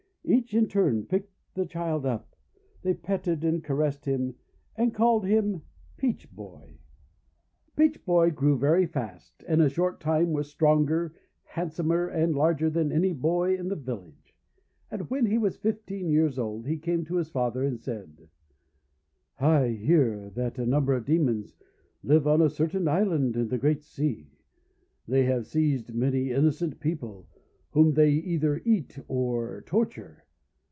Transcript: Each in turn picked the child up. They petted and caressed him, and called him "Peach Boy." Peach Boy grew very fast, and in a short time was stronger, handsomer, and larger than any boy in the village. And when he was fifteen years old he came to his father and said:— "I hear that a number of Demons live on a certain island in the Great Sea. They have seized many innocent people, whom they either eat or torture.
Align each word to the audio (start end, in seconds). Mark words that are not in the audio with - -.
Each 0.23 0.53
in 0.53 0.67
turn 0.67 1.07
picked 1.07 1.33
the 1.55 1.65
child 1.65 2.05
up. 2.05 2.35
They 2.83 2.93
petted 2.93 3.43
and 3.43 3.61
caressed 3.63 4.05
him, 4.05 4.35
and 4.77 4.93
called 4.93 5.25
him 5.25 5.63
"Peach 5.97 6.31
Boy." 6.33 6.77
Peach 7.75 8.05
Boy 8.05 8.29
grew 8.29 8.57
very 8.57 8.85
fast, 8.85 9.43
and 9.47 9.59
in 9.59 9.67
a 9.67 9.69
short 9.69 9.99
time 9.99 10.31
was 10.31 10.49
stronger, 10.49 11.15
handsomer, 11.43 12.07
and 12.07 12.33
larger 12.35 12.69
than 12.69 12.91
any 12.91 13.11
boy 13.13 13.57
in 13.57 13.67
the 13.67 13.75
village. 13.75 14.33
And 14.91 15.09
when 15.09 15.25
he 15.25 15.39
was 15.39 15.57
fifteen 15.57 16.07
years 16.11 16.39
old 16.39 16.65
he 16.67 16.77
came 16.77 17.03
to 17.05 17.15
his 17.17 17.29
father 17.29 17.63
and 17.63 17.79
said:— 17.81 18.29
"I 19.39 19.69
hear 19.69 20.29
that 20.35 20.59
a 20.59 20.67
number 20.67 20.93
of 20.93 21.03
Demons 21.05 21.57
live 22.03 22.25
on 22.27 22.41
a 22.41 22.49
certain 22.49 22.87
island 22.87 23.35
in 23.35 23.49
the 23.49 23.57
Great 23.57 23.83
Sea. 23.83 24.29
They 25.07 25.25
have 25.25 25.47
seized 25.47 25.93
many 25.93 26.29
innocent 26.31 26.79
people, 26.79 27.27
whom 27.73 27.93
they 27.93 28.09
either 28.09 28.61
eat 28.65 28.99
or 29.07 29.61
torture. 29.65 30.25